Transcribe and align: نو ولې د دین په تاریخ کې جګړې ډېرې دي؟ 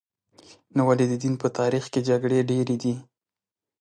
نو 0.75 0.81
ولې 0.87 1.05
د 1.09 1.13
دین 1.21 1.33
په 1.41 1.47
تاریخ 1.57 1.83
کې 1.93 1.99
جګړې 2.09 2.39
ډېرې 2.49 2.75
دي؟ 2.83 2.93